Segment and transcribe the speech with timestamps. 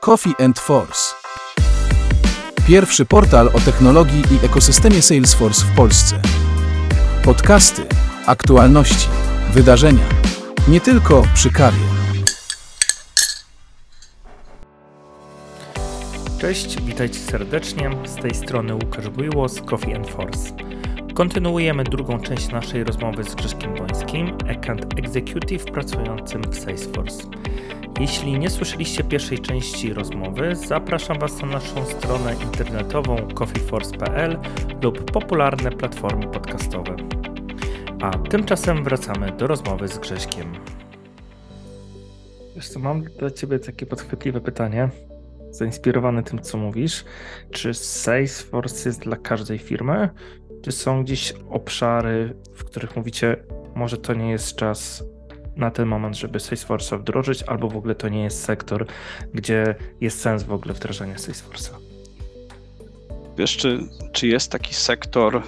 [0.00, 1.14] Coffee and Force.
[2.66, 6.20] Pierwszy portal o technologii i ekosystemie Salesforce w Polsce.
[7.24, 7.82] Podcasty,
[8.26, 9.08] aktualności,
[9.52, 10.04] wydarzenia.
[10.68, 11.78] Nie tylko przy kawie.
[16.40, 17.90] Cześć, witajcie serdecznie.
[18.04, 20.52] Z tej strony Łukasz Bujło z Coffee and Force.
[21.14, 27.22] Kontynuujemy drugą część naszej rozmowy z Grześkiem Bońskim, account executive pracującym w Salesforce.
[28.00, 34.38] Jeśli nie słyszeliście pierwszej części rozmowy, zapraszam Was na naszą stronę internetową coffeeforce.pl
[34.82, 36.96] lub popularne platformy podcastowe.
[38.00, 40.52] A tymczasem wracamy do rozmowy z Grześkiem.
[42.56, 44.88] Wiesz co, mam dla Ciebie takie podchwytliwe pytanie,
[45.50, 47.04] zainspirowane tym, co mówisz.
[47.50, 50.08] Czy Salesforce jest dla każdej firmy?
[50.62, 53.36] Czy są gdzieś obszary, w których mówicie,
[53.74, 55.04] może to nie jest czas
[55.56, 58.86] na ten moment, żeby Salesforce'a wdrożyć, albo w ogóle to nie jest sektor,
[59.34, 61.74] gdzie jest sens w ogóle wdrażania Salesforce'a?
[63.38, 63.80] Wiesz, czy,
[64.12, 65.42] czy jest taki sektor?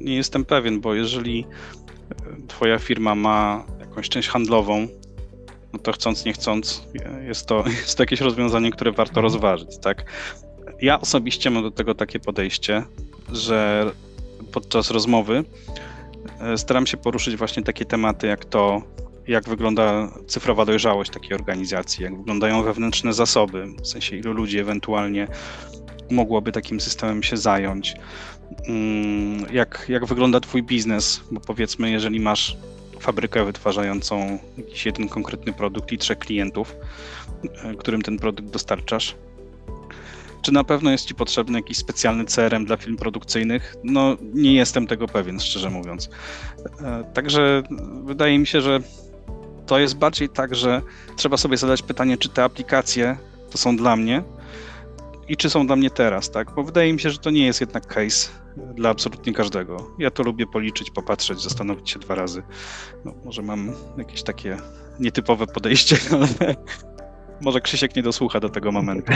[0.00, 1.46] Nie jestem pewien, bo jeżeli
[2.48, 4.88] Twoja firma ma jakąś część handlową,
[5.72, 6.88] no to chcąc, nie chcąc,
[7.26, 10.04] jest to, jest to jakieś rozwiązanie, które warto rozważyć, tak?
[10.80, 12.82] Ja osobiście mam do tego takie podejście,
[13.32, 13.90] że
[14.52, 15.44] podczas rozmowy
[16.56, 18.82] staram się poruszyć właśnie takie tematy, jak to,
[19.28, 25.28] jak wygląda cyfrowa dojrzałość takiej organizacji, jak wyglądają wewnętrzne zasoby, w sensie ilu ludzi ewentualnie
[26.10, 27.94] mogłoby takim systemem się zająć,
[29.50, 32.56] jak, jak wygląda Twój biznes, bo powiedzmy, jeżeli masz
[33.00, 36.76] fabrykę wytwarzającą jakiś jeden konkretny produkt i trzech klientów,
[37.78, 39.14] którym ten produkt dostarczasz,
[40.42, 43.76] czy na pewno jest Ci potrzebny jakiś specjalny CRM dla film produkcyjnych?
[43.84, 46.10] No, nie jestem tego pewien, szczerze mówiąc.
[47.14, 47.62] Także
[48.04, 48.80] wydaje mi się, że
[49.66, 50.82] to jest bardziej tak, że
[51.16, 53.16] trzeba sobie zadać pytanie, czy te aplikacje
[53.50, 54.22] to są dla mnie
[55.28, 56.54] i czy są dla mnie teraz, tak?
[56.54, 58.30] Bo wydaje mi się, że to nie jest jednak case
[58.74, 59.90] dla absolutnie każdego.
[59.98, 62.42] Ja to lubię policzyć, popatrzeć, zastanowić się dwa razy.
[63.04, 64.56] No, może mam jakieś takie
[65.00, 66.56] nietypowe podejście, ale
[67.40, 69.12] może Krzysiek nie dosłucha do tego momentu.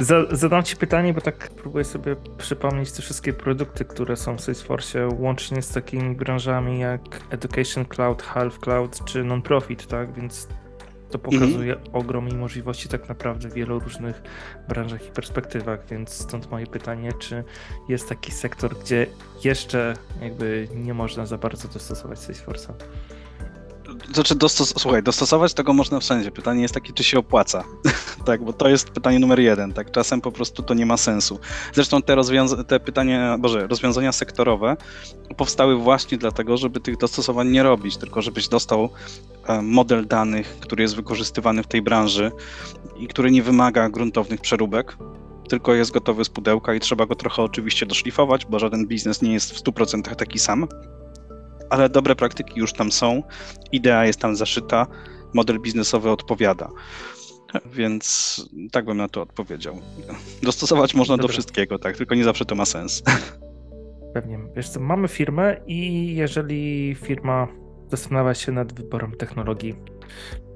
[0.30, 5.08] Zadam Ci pytanie, bo tak próbuję sobie przypomnieć te wszystkie produkty, które są w Salesforce,
[5.18, 7.00] łącznie z takimi branżami jak
[7.30, 10.12] Education Cloud, Half Cloud czy Non-Profit, tak?
[10.12, 10.48] Więc
[11.10, 11.96] to pokazuje mhm.
[11.96, 14.22] ogrom i możliwości tak naprawdę w wielu różnych
[14.68, 17.44] branżach i perspektywach, więc stąd moje pytanie, czy
[17.88, 19.06] jest taki sektor, gdzie
[19.44, 22.72] jeszcze jakby nie można za bardzo dostosować Salesforce'a?
[24.12, 26.30] Znaczy, dostos słuchaj, dostosować tego można wszędzie.
[26.30, 27.64] Pytanie jest takie, czy się opłaca.
[28.26, 29.72] tak, bo to jest pytanie numer jeden.
[29.72, 31.38] Tak, czasem po prostu to nie ma sensu.
[31.72, 32.16] Zresztą te,
[32.68, 34.76] te pytania, boże, rozwiązania sektorowe
[35.36, 38.88] powstały właśnie dlatego, żeby tych dostosowań nie robić, tylko żebyś dostał
[39.46, 42.32] e, model danych, który jest wykorzystywany w tej branży
[42.96, 44.96] i który nie wymaga gruntownych przeróbek,
[45.48, 49.32] tylko jest gotowy z pudełka i trzeba go trochę oczywiście doszlifować, bo żaden biznes nie
[49.32, 50.68] jest w 100% taki sam
[51.70, 53.22] ale dobre praktyki już tam są,
[53.72, 54.86] idea jest tam zaszyta,
[55.34, 56.70] model biznesowy odpowiada.
[57.72, 58.36] Więc
[58.72, 59.80] tak bym na to odpowiedział.
[60.42, 61.26] Dostosować można Dobra.
[61.26, 63.02] do wszystkiego, tak, tylko nie zawsze to ma sens.
[64.14, 64.38] Pewnie.
[64.56, 67.48] Wiesz co, mamy firmę i jeżeli firma
[67.90, 69.74] zastanawia się nad wyborem technologii,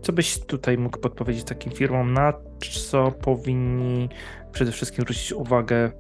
[0.03, 2.33] co byś tutaj mógł podpowiedzieć takim firmom, na
[2.91, 4.09] co powinni
[4.53, 5.93] przede wszystkim zwrócić uwagę,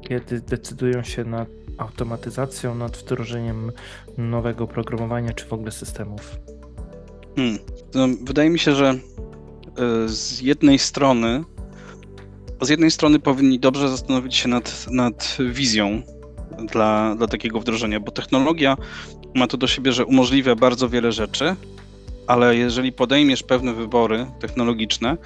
[0.00, 1.46] kiedy decydują się na
[1.78, 3.72] automatyzacją, nad wdrożeniem
[4.18, 6.36] nowego programowania czy w ogóle systemów?
[7.36, 7.58] Hmm.
[7.94, 8.98] No, wydaje mi się, że e,
[10.08, 11.44] z jednej strony
[12.60, 16.02] z jednej strony powinni dobrze zastanowić się nad, nad wizją
[16.72, 18.76] dla, dla takiego wdrożenia, bo technologia
[19.34, 21.56] ma to do siebie, że umożliwia bardzo wiele rzeczy,
[22.26, 25.16] ale jeżeli podejmiesz pewne wybory technologiczne,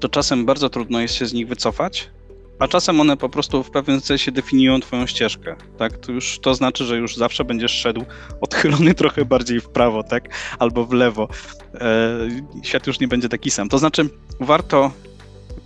[0.00, 2.10] to czasem bardzo trudno jest się z nich wycofać,
[2.58, 5.98] a czasem one po prostu w pewnym sensie definiują twoją ścieżkę, tak?
[5.98, 8.04] To już to znaczy, że już zawsze będziesz szedł
[8.40, 10.28] odchylony trochę bardziej w prawo, tak?
[10.58, 11.28] Albo w lewo.
[11.74, 12.18] E,
[12.62, 13.68] świat już nie będzie taki sam.
[13.68, 14.08] To znaczy,
[14.40, 14.92] warto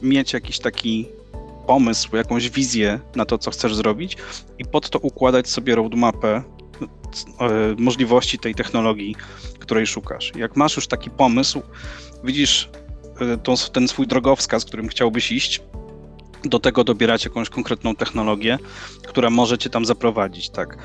[0.02, 1.08] mieć jakiś taki
[1.66, 4.16] pomysł, jakąś wizję na to, co chcesz zrobić
[4.58, 6.42] i pod to układać sobie roadmapę e,
[7.78, 9.16] możliwości tej technologii,
[9.58, 10.32] której szukasz.
[10.36, 11.62] Jak masz już taki pomysł,
[12.24, 12.70] widzisz
[13.20, 15.60] e, ten swój drogowskaz, którym chciałbyś iść,
[16.44, 18.58] do tego dobierać jakąś konkretną technologię,
[19.08, 20.78] która może cię tam zaprowadzić, tak.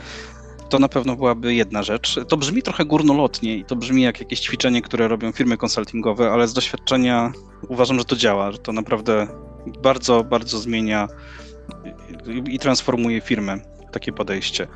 [0.70, 2.20] To na pewno byłaby jedna rzecz.
[2.28, 6.48] To brzmi trochę górnolotnie i to brzmi jak jakieś ćwiczenie, które robią firmy konsultingowe, ale
[6.48, 7.32] z doświadczenia
[7.68, 9.28] uważam, że to działa, że to naprawdę
[9.84, 11.08] bardzo, bardzo zmienia
[12.50, 13.60] i transformuje firmę,
[13.92, 14.68] takie podejście.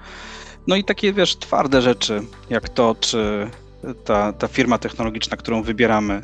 [0.68, 3.50] No i takie, wiesz, twarde rzeczy, jak to, czy
[4.06, 6.22] ta, ta firma technologiczna, którą wybieramy,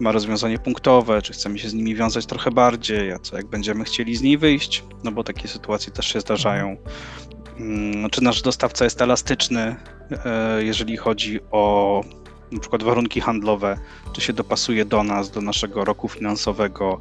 [0.00, 3.84] ma rozwiązanie punktowe, czy chcemy się z nimi wiązać trochę bardziej, a co jak będziemy
[3.84, 6.76] chcieli z niej wyjść, no bo takie sytuacje też się zdarzają.
[7.60, 9.76] Mm, Czy nasz dostawca jest elastyczny,
[10.24, 12.04] e, jeżeli chodzi o
[12.52, 13.78] na przykład warunki handlowe,
[14.12, 17.00] czy się dopasuje do nas, do naszego roku finansowego,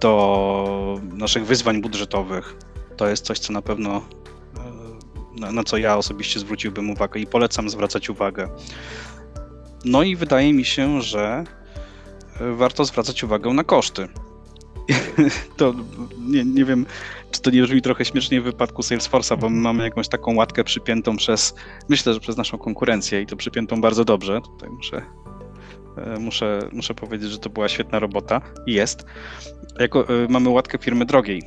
[0.00, 2.56] do naszych wyzwań budżetowych.
[2.96, 4.02] To jest coś, co na pewno
[5.42, 8.48] e, na, co ja osobiście zwróciłbym uwagę i polecam zwracać uwagę.
[9.84, 11.44] No i wydaje mi się, że
[12.40, 14.08] warto zwracać uwagę na koszty.
[15.56, 15.74] to
[16.18, 16.86] nie, nie wiem,
[17.30, 20.64] czy to nie brzmi trochę śmiesznie w wypadku Salesforce'a, bo my mamy jakąś taką łatkę
[20.64, 21.54] przypiętą przez,
[21.88, 24.40] myślę, że przez naszą konkurencję i to przypiętą bardzo dobrze.
[24.40, 25.02] Tutaj muszę,
[25.96, 29.04] e, muszę, muszę powiedzieć, że to była świetna robota i jest.
[29.78, 31.42] Jako, e, mamy łatkę firmy drogiej,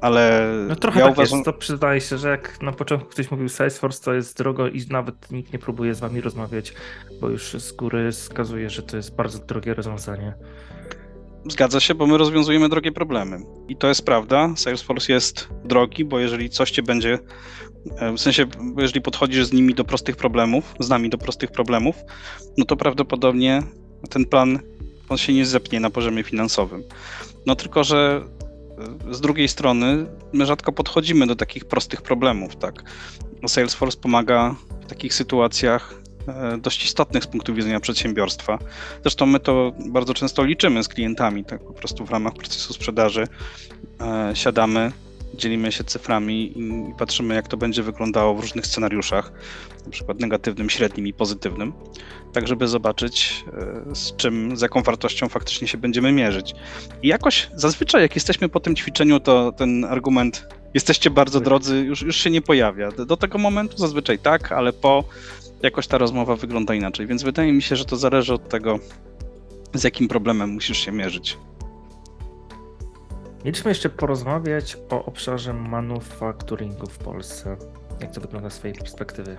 [0.00, 3.30] ale No trochę ja tak uważam, jest, to przyznaję się, że jak na początku ktoś
[3.30, 6.74] mówił Salesforce, to jest drogo i nawet nikt nie próbuje z wami rozmawiać,
[7.20, 10.34] bo już z góry wskazuje, że to jest bardzo drogie rozwiązanie.
[11.48, 13.40] Zgadza się, bo my rozwiązujemy drogie problemy.
[13.68, 14.52] I to jest prawda.
[14.56, 17.18] Salesforce jest drogi, bo jeżeli coś cię będzie,
[18.16, 18.46] w sensie,
[18.78, 21.96] jeżeli podchodzisz z nimi do prostych problemów, z nami do prostych problemów,
[22.58, 23.62] no to prawdopodobnie
[24.10, 24.58] ten plan
[25.08, 26.82] on się nie zepnie na poziomie finansowym.
[27.46, 28.24] No tylko, że
[29.10, 32.82] z drugiej strony my rzadko podchodzimy do takich prostych problemów, tak.
[33.46, 35.94] Salesforce pomaga w takich sytuacjach
[36.28, 38.58] e, dość istotnych z punktu widzenia przedsiębiorstwa.
[39.02, 43.26] Zresztą my to bardzo często liczymy z klientami, tak po prostu w ramach procesu sprzedaży
[44.00, 44.92] e, siadamy,
[45.34, 49.32] dzielimy się cyframi i, i patrzymy, jak to będzie wyglądało w różnych scenariuszach,
[49.84, 51.72] na przykład negatywnym, średnim i pozytywnym,
[52.32, 53.44] tak żeby zobaczyć,
[53.90, 56.54] e, z czym, z jaką wartością faktycznie się będziemy mierzyć.
[57.02, 62.02] I jakoś zazwyczaj, jak jesteśmy po tym ćwiczeniu, to ten argument jesteście bardzo drodzy, już,
[62.02, 62.92] już się nie pojawia.
[62.92, 65.04] Do, do tego momentu zazwyczaj tak, ale po
[65.62, 68.78] jakoś ta rozmowa wygląda inaczej, więc wydaje mi się, że to zależy od tego,
[69.74, 71.38] z jakim problemem musisz się mierzyć.
[73.44, 77.56] Mieliśmy jeszcze porozmawiać o obszarze manufakturingu w Polsce.
[78.00, 79.36] Jak to wygląda z twojej perspektywy?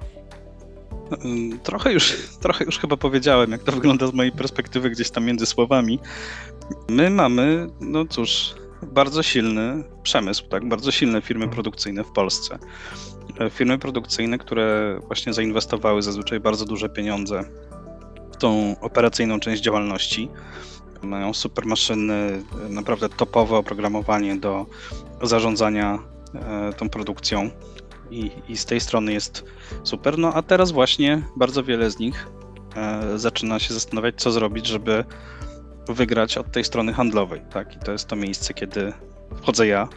[1.26, 5.26] Ym, Trochę już, trochę już chyba powiedziałem, jak to wygląda z mojej perspektywy gdzieś tam
[5.26, 6.00] między słowami.
[6.90, 10.68] My mamy, no cóż, bardzo silny przemysł, tak?
[10.68, 12.60] Bardzo silne firmy produkcyjne w Polsce.
[13.40, 17.44] E, Firmy produkcyjne, które właśnie zainwestowały zazwyczaj bardzo duże pieniądze
[18.32, 20.30] w tą operacyjną część działalności.
[21.04, 24.66] Mają super maszyny, e, naprawdę topowe oprogramowanie do
[25.22, 26.00] zarządzania
[26.36, 27.50] e, tą produkcją.
[28.12, 29.46] I, I z tej strony jest
[29.84, 30.18] super.
[30.18, 32.28] No a teraz właśnie bardzo wiele z nich
[32.76, 35.06] e, zaczyna się zastanawiać, co zrobić, żeby
[35.88, 37.42] wygrać od tej strony handlowej.
[37.50, 37.76] Tak?
[37.76, 38.94] I to jest to miejsce, kiedy
[39.42, 39.88] wchodzę ja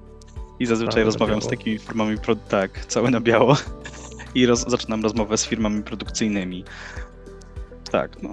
[0.60, 2.16] i zazwyczaj Cały rozmawiam z takimi firmami,
[2.48, 3.56] tak, całe na biało
[4.34, 6.64] i roz, zaczynam rozmowę z firmami produkcyjnymi.
[7.90, 8.30] Tak, no,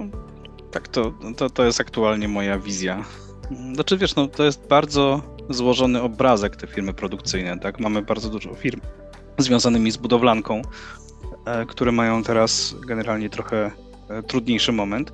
[0.71, 3.05] tak, to, to, to jest aktualnie moja wizja.
[3.73, 7.79] Znaczy, wiesz, no, to jest bardzo złożony obrazek te firmy produkcyjne, tak?
[7.79, 8.81] Mamy bardzo dużo firm
[9.37, 10.61] związanymi z budowlanką,
[11.45, 13.71] e, które mają teraz generalnie trochę
[14.09, 15.13] e, trudniejszy moment.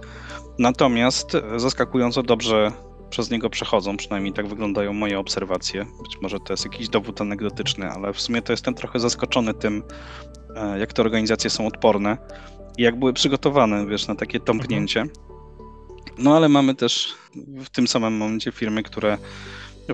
[0.60, 2.71] Natomiast e, zaskakująco dobrze
[3.10, 5.86] przez niego przechodzą, przynajmniej tak wyglądają moje obserwacje.
[6.04, 9.83] Być może to jest jakiś dowód anegdotyczny, ale w sumie to jestem trochę zaskoczony tym,
[10.80, 12.18] jak te organizacje są odporne
[12.77, 15.06] i jak były przygotowane, wiesz, na takie tąpnięcie.
[16.18, 17.16] No ale mamy też
[17.63, 19.18] w tym samym momencie firmy, które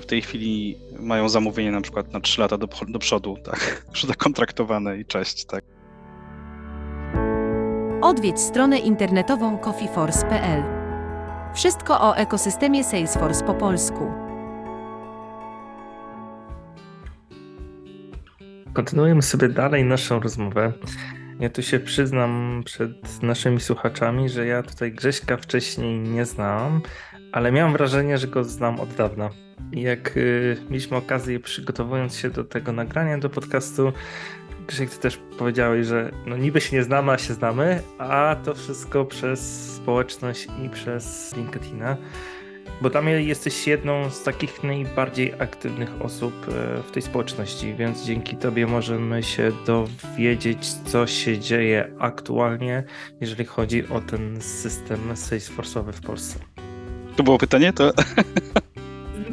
[0.00, 3.60] w tej chwili mają zamówienie na przykład na 3 lata do, do przodu, tak,
[3.90, 5.64] już zakontraktowane i cześć, tak.
[8.02, 10.62] Odwiedź stronę internetową coffeeforce.pl.
[11.54, 14.12] Wszystko o ekosystemie Salesforce po polsku.
[18.72, 20.72] Kontynuujemy sobie dalej naszą rozmowę.
[21.40, 26.80] Ja tu się przyznam przed naszymi słuchaczami, że ja tutaj Grześka wcześniej nie znałam,
[27.32, 29.30] ale miałem wrażenie, że go znam od dawna.
[29.76, 33.92] Jak y, mieliśmy okazję przygotowując się do tego nagrania, do podcastu,
[34.66, 38.54] Grzesiek, ty też powiedziałeś, że no niby się nie znamy, a się znamy, a to
[38.54, 41.96] wszystko przez społeczność i przez LinkedIna.
[42.80, 48.36] Bo tam jesteś jedną z takich najbardziej aktywnych osób e, w tej społeczności, więc dzięki
[48.36, 52.84] Tobie możemy się dowiedzieć, co się dzieje aktualnie,
[53.20, 56.38] jeżeli chodzi o ten system Salesforce'owy w Polsce.
[57.16, 57.72] To było pytanie?
[57.72, 57.92] To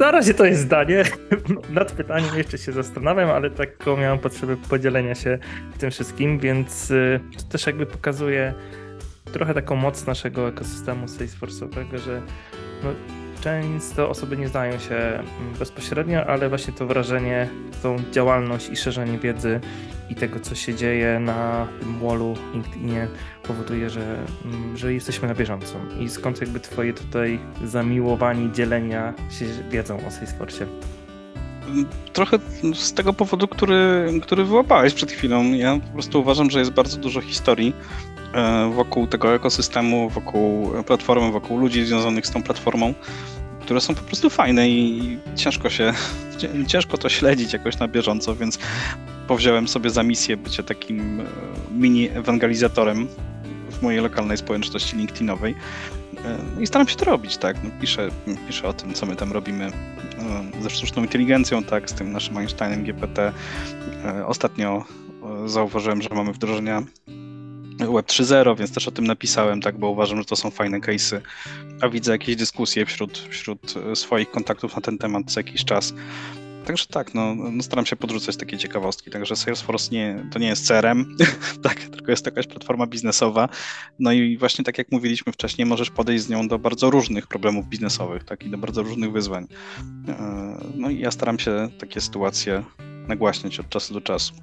[0.04, 1.04] Na razie to jest zdanie.
[1.70, 5.38] Nad pytaniem jeszcze się zastanawiam, ale taką miałem potrzebę podzielenia się
[5.78, 8.54] tym wszystkim, więc y, to też jakby pokazuje
[9.32, 12.22] trochę taką moc naszego ekosystemu Salesforce'owego, że
[12.82, 12.90] no,
[13.44, 15.24] często osoby nie znają się mm,
[15.58, 17.48] bezpośrednio, ale właśnie to wrażenie,
[17.82, 19.60] tą działalność i szerzenie wiedzy
[20.10, 23.08] i tego, co się dzieje na tym wallu LinkedInie
[23.42, 25.74] powoduje, że, mm, że jesteśmy na bieżąco.
[26.00, 30.66] I skąd jakby twoje tutaj zamiłowanie dzielenia się wiedzą o Salesforce?
[32.12, 32.38] Trochę
[32.74, 35.44] z tego powodu, który, który wyłapałeś przed chwilą.
[35.52, 37.74] Ja po prostu uważam, że jest bardzo dużo historii
[38.34, 42.94] e, wokół tego ekosystemu, wokół platformy, wokół ludzi związanych z tą platformą,
[43.64, 45.92] które są po prostu fajne i ciężko się,
[46.72, 48.58] ciężko to śledzić jakoś na bieżąco, więc
[49.28, 51.24] powziąłem sobie za misję bycie takim e,
[51.70, 53.08] mini ewangelizatorem
[53.70, 55.54] w mojej lokalnej społeczności LinkedInowej.
[56.24, 57.64] E, I staram się to robić, tak.
[57.64, 58.08] No, piszę,
[58.48, 62.36] piszę o tym, co my tam robimy e, ze sztuczną inteligencją, tak, z tym naszym
[62.36, 63.32] Einsteinem GPT.
[64.26, 64.84] Ostatnio
[65.46, 66.82] zauważyłem, że mamy wdrożenia
[67.78, 71.20] Web 3.0, więc też o tym napisałem, tak, bo uważam, że to są fajne case'y,
[71.80, 75.94] a widzę jakieś dyskusje wśród, wśród swoich kontaktów na ten temat co jakiś czas.
[76.64, 79.10] Także tak, no, no, staram się podrzucać takie ciekawostki.
[79.10, 81.16] Także Salesforce nie, to nie jest CRM,
[81.62, 83.48] tak, tylko jest jakaś platforma biznesowa.
[83.98, 87.66] No i właśnie tak jak mówiliśmy wcześniej, możesz podejść z nią do bardzo różnych problemów
[87.68, 89.46] biznesowych, tak, i do bardzo różnych wyzwań.
[90.08, 92.64] E, no i ja staram się takie sytuacje
[93.08, 94.34] nagłaśniać od czasu do czasu.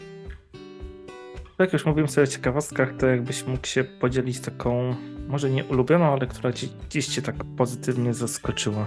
[1.61, 4.95] Jak już mówiłem sobie o ciekawostkach, to jakbyś mógł się podzielić taką,
[5.27, 8.85] może nie ulubioną, ale która ci, gdzieś cię tak pozytywnie zaskoczyła,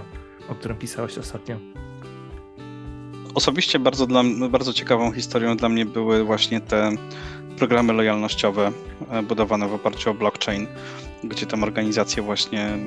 [0.49, 1.57] o którym pisałeś ostatnio.
[3.35, 6.91] Osobiście bardzo, dla, bardzo ciekawą historią dla mnie były właśnie te
[7.57, 8.71] programy lojalnościowe
[9.11, 10.67] e, budowane w oparciu o blockchain,
[11.23, 12.77] gdzie tam organizacje właśnie e,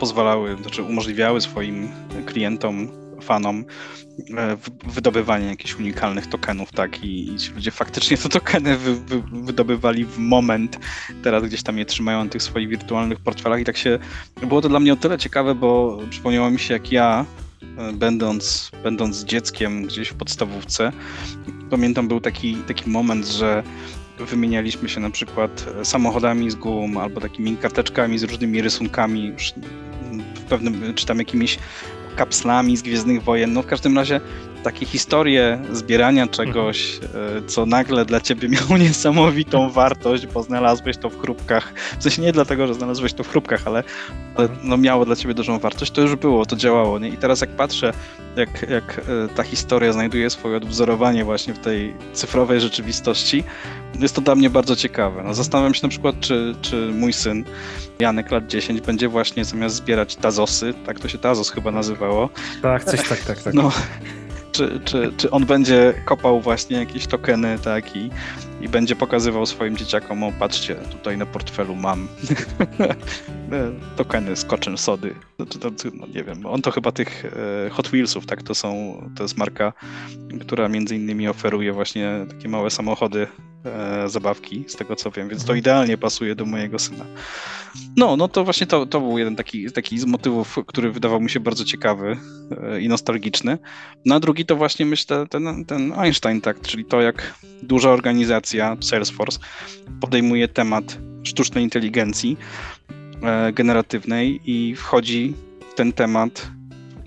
[0.00, 1.88] pozwalały, znaczy umożliwiały swoim
[2.26, 2.88] klientom,
[3.22, 3.64] fanom
[4.36, 4.56] e,
[4.86, 10.18] wydobywanie jakichś unikalnych tokenów, tak, i, i ludzie faktycznie te tokeny wy, wy, wydobywali w
[10.18, 10.78] moment,
[11.22, 13.98] teraz gdzieś tam je trzymają na tych swoich wirtualnych portfelach i tak się,
[14.42, 17.26] było to dla mnie o tyle ciekawe, bo przypomniało mi się jak ja
[17.76, 20.92] E, będąc, będąc dzieckiem gdzieś w podstawówce,
[21.70, 23.62] pamiętam był taki, taki moment, że
[24.18, 29.32] wymienialiśmy się na przykład samochodami z gum albo takimi karteczkami z różnymi rysunkami,
[30.34, 31.58] w pewnym, czy tam jakimiś
[32.16, 33.52] kapslami z Gwiezdnych Wojen.
[33.52, 34.20] No w każdym razie
[34.66, 37.38] takie historie zbierania czegoś, mhm.
[37.38, 41.72] e, co nagle dla ciebie miało niesamowitą wartość, bo znalazłeś to w chrupkach.
[41.98, 43.84] W sensie nie dlatego, że znalazłeś to w chrupkach, ale,
[44.34, 45.92] ale no miało dla ciebie dużą wartość.
[45.92, 46.98] To już było, to działało.
[46.98, 47.08] Nie?
[47.08, 47.92] I teraz jak patrzę,
[48.36, 53.44] jak, jak e, ta historia znajduje swoje odwzorowanie właśnie w tej cyfrowej rzeczywistości,
[53.98, 55.22] jest to dla mnie bardzo ciekawe.
[55.24, 57.44] No, zastanawiam się na przykład, czy, czy mój syn,
[57.98, 62.28] Janek, lat 10, będzie właśnie zamiast zbierać tazosy, tak to się tazos chyba nazywało.
[62.62, 63.54] Tak, coś tak, tak, tak.
[63.54, 63.72] No,
[64.56, 68.10] czy, czy, czy on będzie kopał właśnie jakieś tokeny, tak, i,
[68.66, 72.08] i będzie pokazywał swoim dzieciakom, o patrzcie, tutaj na portfelu mam
[73.96, 75.14] tokeny z koczem sody.
[75.38, 77.24] Znaczy, no, nie wiem, on to chyba tych
[77.66, 79.72] e, Hot Wheelsów, tak, to są, to jest marka,
[80.40, 83.26] która między innymi oferuje właśnie takie małe samochody,
[83.64, 85.58] e, zabawki, z tego co wiem, więc to mhm.
[85.58, 87.04] idealnie pasuje do mojego syna.
[87.96, 91.30] No, no to właśnie to, to był jeden taki, taki z motywów, który wydawał mi
[91.30, 92.16] się bardzo ciekawy
[92.62, 93.58] e, i nostalgiczny.
[94.04, 98.55] No a drugi to właśnie myślę ten, ten Einstein, tak, czyli to jak duża organizacja
[98.80, 99.38] Salesforce
[100.00, 102.36] podejmuje temat sztucznej inteligencji
[103.22, 105.34] e, generatywnej i wchodzi
[105.70, 106.50] w ten temat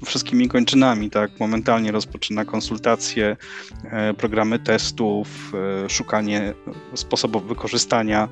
[0.06, 1.40] wszystkimi kończynami, tak?
[1.40, 3.38] Momentalnie rozpoczyna konsultacje,
[3.84, 5.54] e, programy testów,
[5.86, 6.54] e, szukanie
[6.94, 8.28] sposobów wykorzystania,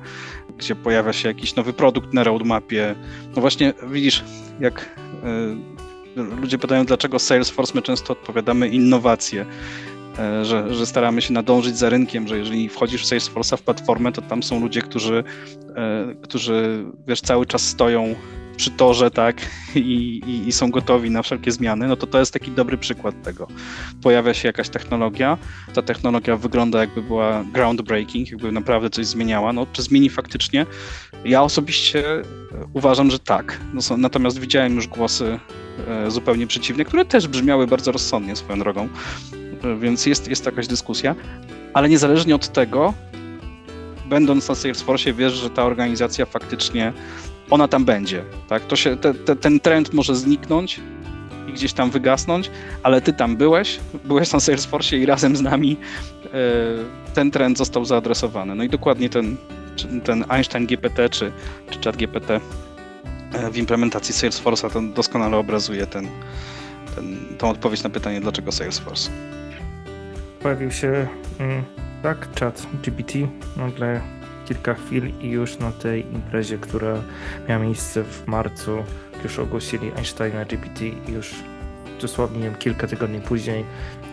[0.58, 2.94] gdzie pojawia się jakiś nowy produkt na roadmapie.
[3.36, 4.24] No właśnie, widzisz,
[4.60, 4.98] jak
[6.16, 9.46] ludzie pytają, dlaczego Salesforce, my często odpowiadamy innowacje.
[10.18, 14.12] E, że, że staramy się nadążyć za rynkiem, że jeżeli wchodzisz w Salesforce'a w platformę,
[14.12, 15.24] to tam są ludzie, którzy,
[15.76, 18.14] e, którzy wiesz, cały czas stoją
[18.56, 19.36] przy torze, tak,
[19.74, 23.22] I, i, i, są gotowi na wszelkie zmiany, no to to jest taki dobry przykład
[23.22, 23.48] tego.
[24.02, 25.38] Pojawia się jakaś technologia,
[25.74, 30.66] ta technologia wygląda jakby była groundbreaking, jakby naprawdę coś zmieniała, no czy zmieni faktycznie?
[31.24, 32.04] Ja osobiście
[32.72, 33.60] uważam, że tak.
[33.74, 35.38] No, natomiast widziałem już głosy
[35.88, 38.88] e, zupełnie przeciwne, które też brzmiały bardzo rozsądnie swoją drogą,
[39.80, 41.14] więc jest, jest jakaś dyskusja,
[41.74, 42.94] ale niezależnie od tego,
[44.08, 46.92] będąc na Salesforce, wiesz, że ta organizacja faktycznie,
[47.50, 48.62] ona tam będzie, tak?
[48.62, 50.80] To się, te, te, ten trend może zniknąć
[51.48, 52.50] i gdzieś tam wygasnąć,
[52.82, 55.76] ale ty tam byłeś, byłeś na Salesforce i razem z nami
[56.24, 56.30] e,
[57.14, 58.54] ten trend został zaadresowany.
[58.54, 59.36] No i dokładnie ten,
[60.04, 61.32] ten Einstein GPT czy,
[61.70, 62.40] czy Chat GPT
[63.32, 66.08] e, w implementacji Salesforce'a to doskonale obrazuje ten,
[67.38, 69.10] ten, odpowiedź na pytanie, dlaczego Salesforce
[70.42, 71.64] pojawił się mm,
[72.02, 73.18] tak, chat GPT,
[73.56, 74.00] nagle
[74.48, 77.02] kilka chwil i już na tej imprezie, która
[77.48, 78.84] miała miejsce w marcu,
[79.24, 81.34] już ogłosili Einsteina GPT i już
[82.00, 83.64] dosłownie nie wiem, kilka tygodni później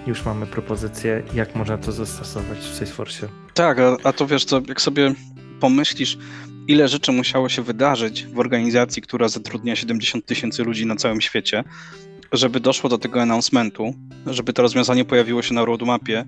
[0.08, 3.27] już mamy propozycję, jak można to zastosować w Salesforce.
[3.53, 5.13] Tak, a, a to wiesz co, jak sobie
[5.60, 6.17] pomyślisz,
[6.67, 11.63] ile rzeczy musiało się wydarzyć w organizacji, która zatrudnia 70 tysięcy ludzi na całym świecie,
[12.38, 13.94] żeby doszło do tego announcementu,
[14.25, 16.25] żeby to rozwiązanie pojawiło się na roadmapie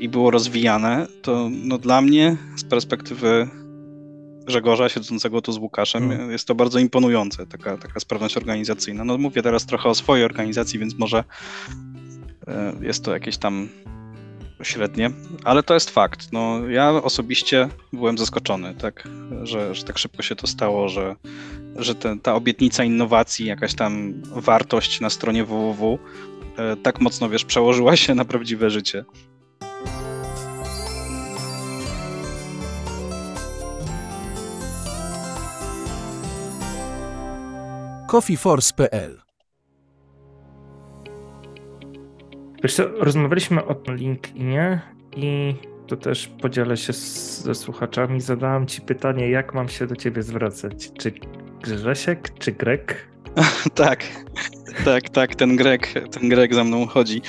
[0.00, 3.48] i było rozwijane, to no dla mnie z perspektywy
[4.44, 6.30] Grzegorza siedzącego tu z Łukaszem Hmm.
[6.30, 9.04] jest to bardzo imponujące, taka, taka sprawność organizacyjna.
[9.04, 11.24] No mówię teraz trochę o swojej organizacji, więc może
[12.46, 13.68] e, jest to jakieś tam
[14.62, 15.10] średnie,
[15.44, 16.32] ale to jest fakt.
[16.32, 19.08] No, ja osobiście byłem zaskoczony, tak,
[19.42, 21.16] że, że tak szybko się to stało, że,
[21.76, 25.98] że ta obietnica innowacji, jakaś tam wartość na stronie www
[26.56, 29.04] e, tak mocno, wiesz, przełożyła się na prawdziwe życie.
[38.12, 39.31] coffeeforce.pl
[42.62, 44.80] Wiesz co, rozmawialiśmy o LinkedInie
[45.16, 45.54] i
[45.86, 48.20] to też podzielę się z, ze słuchaczami.
[48.20, 50.90] Zadałem ci pytanie, jak mam się do ciebie zwracać?
[50.98, 51.12] Czy
[51.62, 53.08] Grzesiek, czy Grek?
[53.74, 54.04] tak,
[54.84, 57.22] tak, tak, ten Grek, ten Grek za mną chodzi.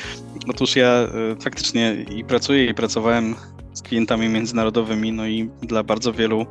[0.48, 3.36] Otóż ja y, faktycznie i pracuję i pracowałem
[3.74, 6.46] z klientami międzynarodowymi, no i dla bardzo wielu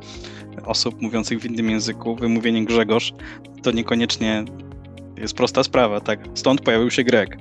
[0.65, 3.13] osób mówiących w innym języku wymówienie Grzegorz
[3.63, 4.45] to niekoniecznie
[5.17, 6.19] jest prosta sprawa, tak?
[6.33, 7.37] Stąd pojawił się Grek.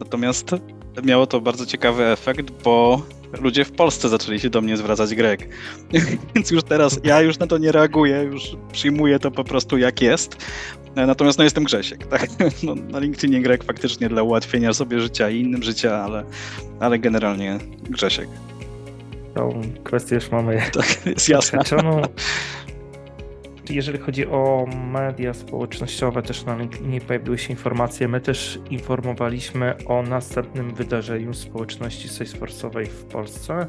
[0.00, 0.50] Natomiast
[1.02, 3.02] miało to bardzo ciekawy efekt, bo
[3.40, 5.48] ludzie w Polsce zaczęli się do mnie zwracać Grek.
[6.34, 10.02] Więc już teraz ja już na to nie reaguję, już przyjmuję to po prostu jak
[10.02, 10.36] jest.
[10.96, 12.30] Natomiast no jestem Grzesiek, tak?
[12.62, 16.24] No, na LinkedInie Grek faktycznie dla ułatwienia sobie życia i innym życia, ale,
[16.80, 17.58] ale generalnie
[17.90, 18.28] Grzesiek.
[19.34, 21.58] Tą kwestię już mamy Tak, jest jasne.
[23.70, 28.08] Jeżeli chodzi o media społecznościowe, też na LinkedInie pojawiły się informacje.
[28.08, 33.66] My też informowaliśmy o następnym wydarzeniu społeczności Salesforce'owej w Polsce,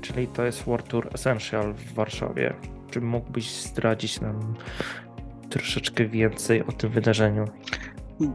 [0.00, 2.54] czyli to jest World Tour Essential w Warszawie.
[2.90, 4.54] Czy mógłbyś zdradzić nam
[5.50, 7.44] troszeczkę więcej o tym wydarzeniu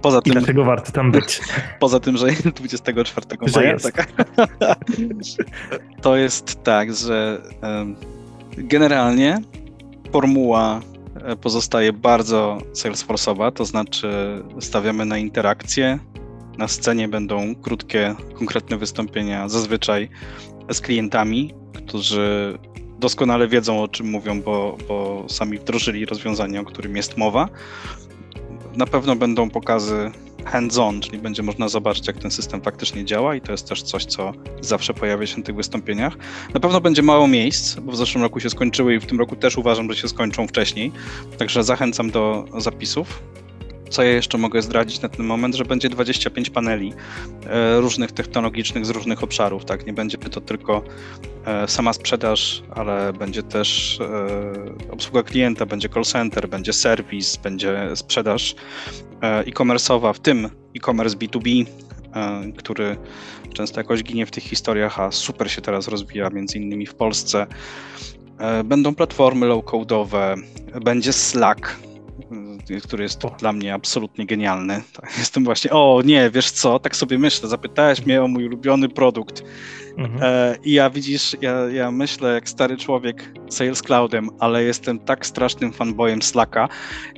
[0.02, 1.42] Poza i tym, dlaczego warto tam być?
[1.80, 3.94] poza tym, że 24 Że maja, jest.
[3.94, 4.14] tak?
[6.02, 7.42] To jest tak, że
[8.58, 9.42] generalnie
[10.12, 10.82] formuła
[11.42, 14.10] pozostaje bardzo Salesforce'owa, to znaczy
[14.60, 16.00] stawiamy na interakcję.
[16.58, 20.10] Na scenie będą krótkie, konkretne wystąpienia, zazwyczaj
[20.72, 22.58] z klientami, którzy
[23.00, 27.50] doskonale wiedzą o czym mówią, bo, bo sami wdrożyli rozwiązanie, o którym jest mowa.
[28.76, 30.12] Na pewno będą pokazy
[30.46, 34.06] hands-on, czyli będzie można zobaczyć, jak ten system faktycznie działa, i to jest też coś,
[34.06, 36.18] co zawsze pojawia się na tych wystąpieniach.
[36.54, 39.36] Na pewno będzie mało miejsc, bo w zeszłym roku się skończyły i w tym roku
[39.36, 40.92] też uważam, że się skończą wcześniej.
[41.38, 43.24] Także zachęcam do zapisów.
[43.94, 46.94] Co ja jeszcze mogę zdradzić na ten moment, że będzie 25 paneli
[47.46, 49.66] e, różnych technologicznych z różnych obszarów.
[49.66, 50.84] Tak, nie będzie to tylko
[51.46, 57.90] e, sama sprzedaż, ale będzie też e, obsługa klienta, będzie call center, będzie serwis, będzie
[57.96, 58.56] sprzedaż
[59.22, 61.66] e-commerce'owa, w tym e-commerce B2B,
[62.16, 62.98] e, który
[63.54, 67.48] często jakoś ginie w tych historiach, a super się teraz rozwija, między innymi w Polsce.
[68.66, 70.42] Będą platformy low-codowe,
[70.82, 71.78] będzie Slack,
[72.84, 73.30] który jest O.
[73.40, 74.82] dla mnie absolutnie genialny.
[75.18, 79.44] Jestem właśnie, o nie, wiesz co, tak sobie myślę, zapytałeś mnie o mój ulubiony produkt
[79.98, 80.20] Mhm.
[80.24, 85.26] e, i ja widzisz, ja, ja myślę jak stary człowiek Sales Cloudem, ale jestem tak
[85.26, 86.70] strasznym fanboyem Slacka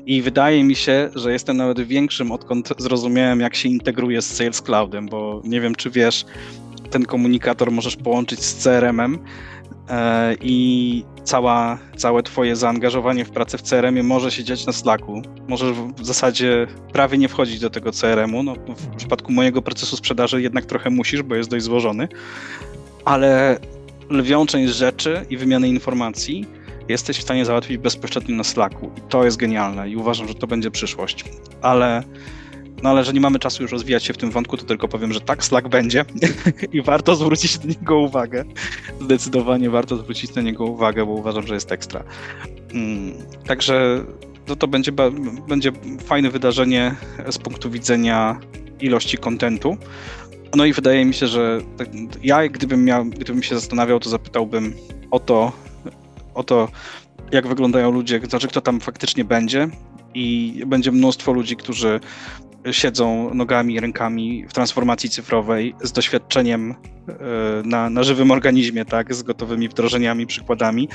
[0.05, 4.62] i wydaje mi się, że jestem nawet większym, odkąd zrozumiałem jak się integruje z Sales
[4.62, 6.25] Cloudem, bo nie wiem czy wiesz,
[6.89, 9.19] ten komunikator możesz połączyć z CRM-em
[9.89, 15.22] e, i cała, całe twoje zaangażowanie w pracę w CRM-ie może się dziać na Slacku.
[15.48, 18.44] Możesz w zasadzie prawie nie wchodzić do tego CRM-u.
[18.44, 22.08] No, w przypadku mojego procesu sprzedaży jednak trochę musisz, bo jest dość złożony,
[23.06, 23.60] ale
[24.10, 26.46] lwią część rzeczy i wymiany informacji
[26.90, 28.92] jesteś w stanie załatwić bezpośrednio na Slacku.
[28.98, 31.26] I to jest genialne i uważam, że to będzie przyszłość.
[31.62, 32.04] Ale
[32.86, 35.13] no ale że nie mamy czasu już rozwijać się w tym wątku, to tylko powiem,
[35.13, 36.06] że tak, Slack będzie
[36.74, 38.45] i warto zwrócić na niego uwagę.
[39.02, 42.04] Zdecydowanie warto zwrócić na niego uwagę, bo uważam, że jest ekstra.
[42.74, 43.13] Mm,
[43.48, 44.06] Także
[44.48, 44.91] no to będzie,
[45.48, 45.71] będzie
[46.06, 46.95] fajne wydarzenie
[47.30, 48.39] z punktu widzenia
[48.82, 49.78] ilości kontentu.
[50.56, 51.89] No i wydaje mi się, że tak-
[52.24, 54.74] ja gdybym, miał, gdybym się zastanawiał, to zapytałbym
[55.12, 55.52] o to,
[56.34, 56.67] o to,
[57.32, 59.69] jak wyglądają ludzie, znaczy kto tam faktycznie będzie
[60.15, 62.00] i będzie mnóstwo ludzi, którzy
[62.71, 66.75] siedzą nogami, rękami w transformacji cyfrowej z doświadczeniem e,
[67.65, 70.89] na, na żywym organizmie, tak, z gotowymi wdrożeniami, przykładami,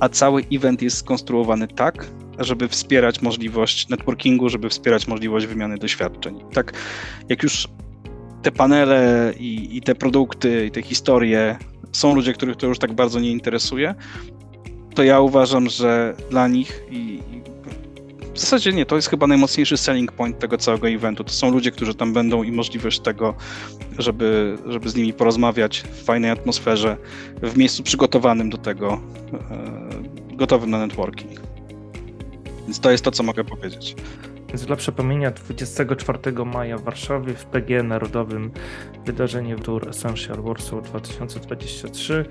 [0.00, 2.06] a cały event jest skonstruowany tak,
[2.38, 6.40] żeby wspierać możliwość networkingu, żeby wspierać możliwość wymiany doświadczeń.
[6.52, 6.72] Tak,
[7.28, 7.68] jak już
[8.42, 11.58] te panele i, i te produkty, i te historie
[11.92, 13.94] są ludzie, których to już tak bardzo nie interesuje,
[14.94, 17.20] to ja uważam, że dla nich i,
[18.34, 21.24] w zasadzie nie, to jest chyba najmocniejszy selling point tego całego eventu.
[21.24, 23.34] To są ludzie, którzy tam będą i możliwość tego,
[23.98, 26.96] żeby, żeby z nimi porozmawiać w fajnej atmosferze,
[27.42, 29.00] w miejscu przygotowanym do tego,
[29.50, 31.40] e, gotowym na networking.
[32.64, 33.96] Więc to jest to, co mogę powiedzieć.
[34.48, 38.50] Więc dla przypomnienia 24 maja w Warszawie w PG Narodowym
[39.04, 42.24] wydarzenie Tour Essential Warsaw 2023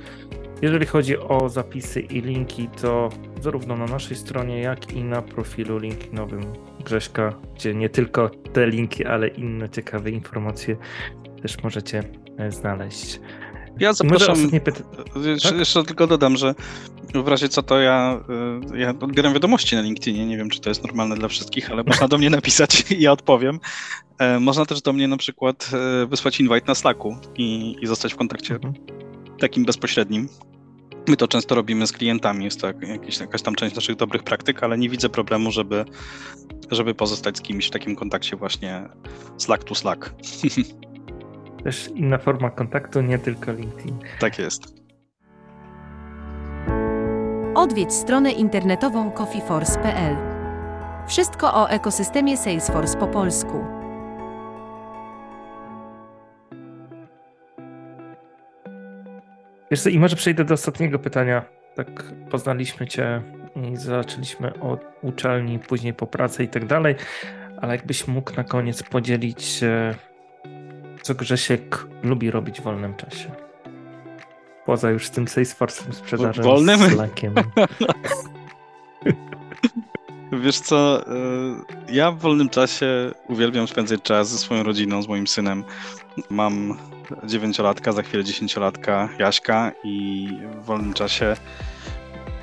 [0.63, 3.10] jeżeli chodzi o zapisy i linki, to
[3.41, 6.43] zarówno na naszej stronie, jak i na profilu linkinowym
[6.86, 10.78] Grześka, gdzie nie tylko te linki, ale inne ciekawe informacje
[11.41, 12.04] też możecie
[12.38, 13.19] e, znaleźć.
[13.80, 14.36] Ja zapraszam.
[15.26, 15.60] Jeszcze, tak?
[15.60, 16.56] jeszcze, tylko dodam, że
[17.13, 18.19] w razie co to ja,
[18.73, 20.26] e, ja odbieram wiadomości na LinkedInie.
[20.26, 23.12] Nie wiem, czy to jest normalne dla wszystkich, ale można do mnie napisać i ja
[23.12, 23.60] odpowiem.
[24.19, 25.71] E, można też do mnie na przykład
[26.08, 28.73] wysłać invite na Slacku i, i zostać w kontakcie mhm.
[29.44, 30.30] Takim bezpośrednim.
[31.08, 34.64] My to często robimy z klientami, jest to jakieś, jakaś tam część naszych dobrych praktyk,
[34.64, 35.86] ale nie widzę problemu, żeby,
[36.72, 38.90] żeby pozostać z kimś w takim kontakcie właśnie
[39.38, 40.14] Slack to Slack.
[41.64, 44.00] Też inna forma kontaktu, nie tylko LinkedIn.
[44.20, 44.84] Tak jest.
[47.56, 50.16] Odwiedź stronę internetową coffeeforce.pl.
[51.08, 53.73] Wszystko o ekosystemie Salesforce po polsku.
[59.74, 61.46] Wiesz co, i może przejdę do ostatniego pytania.
[61.76, 63.22] Tak poznaliśmy Cię
[63.56, 66.96] i zaczęliśmy od uczelni, później po pracy i tak dalej,
[67.62, 69.60] ale jakbyś mógł na koniec podzielić
[71.02, 73.32] co Grzesiek lubi robić w wolnym czasie?
[74.66, 76.80] Poza już tym Salesforce'em, sprzedażą, wolnym?
[76.80, 77.34] Slackiem.
[80.44, 85.28] Wiesz co, y, ja w wolnym czasie uwielbiam spędzać czas ze swoją rodziną, z moim
[85.28, 85.64] synem.
[86.30, 86.78] Mam
[87.23, 90.28] dziewięciolatka, za chwilę dziesięciolatka Jaśka i
[90.62, 91.36] w wolnym czasie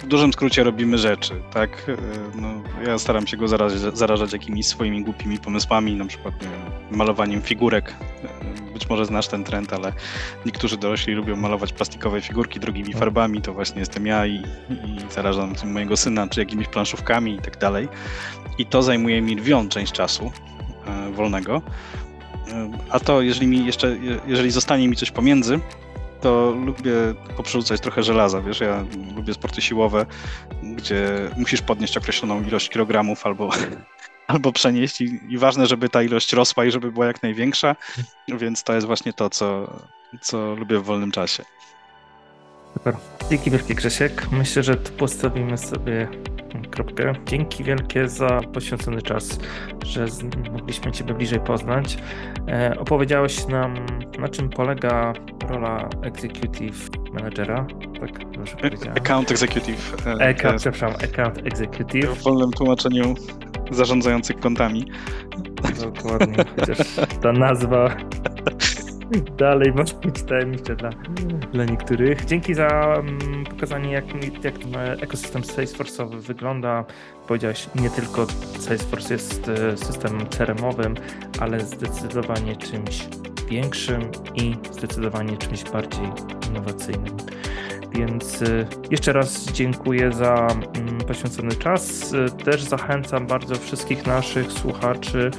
[0.02, 1.70] w dużym skrócie robimy rzeczy, tak?
[1.88, 1.96] E,
[2.40, 2.48] no,
[2.86, 6.50] ja staram się go zarażać, zarażać jakimiś swoimi głupimi pomysłami, na przykład wiem,
[6.90, 7.94] malowaniem figurek.
[8.24, 9.92] E, być może znasz ten trend, ale
[10.46, 14.34] niektórzy dorośli lubią malować plastikowe figurki drugimi farbami, to właśnie jestem ja i,
[14.70, 17.88] i zarażam tym mojego syna, czy jakimiś planszówkami i tak dalej.
[18.58, 20.32] I to zajmuje mi lwią część czasu
[20.86, 21.62] e, wolnego.
[22.90, 25.60] A to, jeżeli mi jeszcze, jeżeli zostanie mi coś pomiędzy,
[26.20, 26.92] to lubię
[27.36, 28.84] poprzerzucać trochę żelaza, wiesz, ja
[29.16, 30.06] lubię sporty siłowe,
[30.62, 33.50] gdzie musisz podnieść określoną ilość kilogramów albo,
[34.26, 37.76] albo przenieść i, i ważne, żeby ta ilość rosła i żeby była jak największa,
[38.28, 39.78] więc to jest właśnie to, co,
[40.20, 41.44] co lubię w wolnym czasie.
[42.74, 42.96] Super.
[43.30, 44.30] Dzięki wielkie Grzesiek.
[44.32, 46.08] Myślę, że tu postawimy sobie
[46.62, 47.12] kropkę.
[47.26, 49.38] Dzięki wielkie za poświęcony czas,
[49.84, 50.06] że
[50.52, 51.98] mogliśmy Ciebie bliżej poznać.
[52.48, 53.74] E, opowiedziałeś nam,
[54.18, 55.12] na czym polega
[55.48, 57.66] rola executive managera,
[58.00, 58.96] tak dobrze powiedziałem?
[58.96, 60.06] Account executive.
[60.06, 62.10] E, account, przepraszam, account executive.
[62.18, 63.14] W wolnym tłumaczeniu
[63.70, 64.84] zarządzających kontami.
[65.80, 66.78] Dokładnie, chociaż
[67.22, 67.96] ta nazwa
[69.18, 70.90] dalej może być tajemnicze dla,
[71.52, 72.24] dla niektórych.
[72.24, 74.04] Dzięki za um, pokazanie, jak,
[74.44, 74.54] jak
[75.02, 76.84] ekosystem Salesforce'owy wygląda.
[77.28, 78.26] Powiedziałeś, nie tylko
[78.58, 80.94] Salesforce jest e, systemem CRM-owym,
[81.40, 83.08] ale zdecydowanie czymś
[83.48, 84.02] większym
[84.34, 86.08] i zdecydowanie czymś bardziej
[86.48, 87.16] innowacyjnym.
[87.92, 92.14] Więc e, jeszcze raz dziękuję za mm, poświęcony czas.
[92.14, 95.30] E, też zachęcam bardzo wszystkich naszych słuchaczy,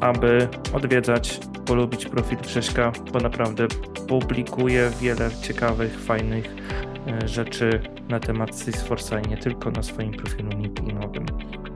[0.00, 3.66] aby odwiedzać polubić profil Grześka, bo naprawdę
[4.08, 6.54] publikuje wiele ciekawych, fajnych
[7.06, 11.26] e, rzeczy na temat Salesforce'a i nie tylko na swoim profilu LinkedInowym.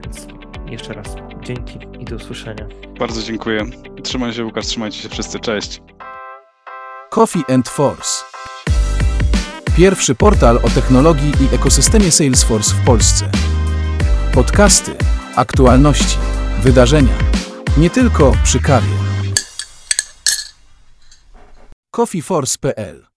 [0.03, 0.27] Więc
[0.69, 2.67] jeszcze raz dzięki i do usłyszenia.
[2.99, 3.65] Bardzo dziękuję.
[4.03, 5.39] Trzymaj się Łukasz, trzymajcie się wszyscy.
[5.39, 5.81] Cześć.
[7.09, 8.25] Coffee and Force.
[9.77, 13.29] Pierwszy portal o technologii i ekosystemie Salesforce w Polsce.
[14.33, 14.91] Podcasty,
[15.35, 16.17] aktualności,
[16.63, 17.40] wydarzenia.
[17.77, 18.97] Nie tylko przy kawie.
[21.91, 23.10] Coffeeforce.pl